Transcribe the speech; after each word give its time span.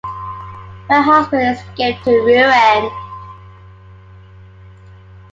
Her 0.89 0.99
husband 0.99 1.43
escaped 1.55 2.03
to 2.05 2.11
Rouen. 2.21 2.89